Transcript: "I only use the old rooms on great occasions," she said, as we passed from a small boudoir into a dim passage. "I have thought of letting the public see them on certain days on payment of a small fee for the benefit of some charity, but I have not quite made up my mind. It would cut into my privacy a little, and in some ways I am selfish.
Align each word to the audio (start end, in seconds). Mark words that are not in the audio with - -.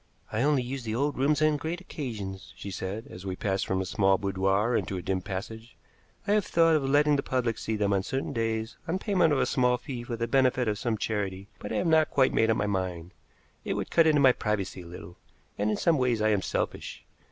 "I 0.31 0.41
only 0.41 0.63
use 0.63 0.81
the 0.83 0.95
old 0.95 1.15
rooms 1.15 1.43
on 1.43 1.57
great 1.57 1.79
occasions," 1.79 2.53
she 2.55 2.71
said, 2.71 3.05
as 3.11 3.23
we 3.23 3.35
passed 3.35 3.67
from 3.67 3.79
a 3.81 3.85
small 3.85 4.17
boudoir 4.17 4.75
into 4.75 4.97
a 4.97 5.01
dim 5.03 5.21
passage. 5.21 5.77
"I 6.27 6.31
have 6.33 6.45
thought 6.47 6.75
of 6.75 6.83
letting 6.89 7.17
the 7.17 7.21
public 7.21 7.59
see 7.59 7.75
them 7.75 7.93
on 7.93 8.01
certain 8.01 8.33
days 8.33 8.77
on 8.87 8.97
payment 8.97 9.31
of 9.31 9.37
a 9.37 9.45
small 9.45 9.77
fee 9.77 10.01
for 10.01 10.15
the 10.15 10.27
benefit 10.27 10.67
of 10.67 10.79
some 10.79 10.97
charity, 10.97 11.49
but 11.59 11.71
I 11.71 11.75
have 11.75 11.85
not 11.85 12.09
quite 12.09 12.33
made 12.33 12.49
up 12.49 12.57
my 12.57 12.65
mind. 12.65 13.11
It 13.63 13.75
would 13.75 13.91
cut 13.91 14.07
into 14.07 14.21
my 14.21 14.31
privacy 14.31 14.81
a 14.81 14.87
little, 14.87 15.17
and 15.55 15.69
in 15.69 15.77
some 15.77 15.99
ways 15.99 16.19
I 16.19 16.29
am 16.29 16.41
selfish. 16.41 17.05